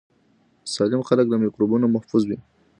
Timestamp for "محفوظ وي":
1.95-2.37